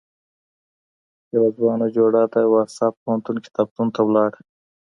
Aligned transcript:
يوه 1.35 1.49
ځوانه 1.57 1.87
جوړه 1.95 2.21
د 2.33 2.35
وارسا 2.53 2.85
پوهنتون 2.99 3.35
کتابتون 3.45 3.87
ته 3.95 4.01
ولاړه. 4.05 4.39